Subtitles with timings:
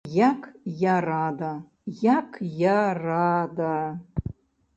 [0.11, 0.45] Як
[0.83, 1.51] я рада,
[2.01, 3.77] як я рада!